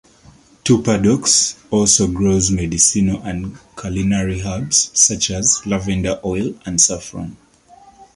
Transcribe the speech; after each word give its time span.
Two 0.63 0.81
Paddocks 0.81 1.59
also 1.69 2.07
grows 2.07 2.49
medicinal 2.49 3.21
and 3.21 3.55
culinary 3.79 4.41
herbs, 4.41 4.89
such 4.95 5.29
as 5.29 5.63
lavender 5.67 6.19
oil 6.25 6.55
and 6.65 6.81
saffron. 6.81 7.37